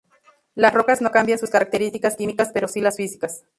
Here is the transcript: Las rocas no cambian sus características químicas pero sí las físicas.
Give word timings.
Las 0.55 0.73
rocas 0.73 0.99
no 1.03 1.11
cambian 1.11 1.37
sus 1.37 1.51
características 1.51 2.15
químicas 2.15 2.49
pero 2.51 2.67
sí 2.67 2.81
las 2.81 2.97
físicas. 2.97 3.43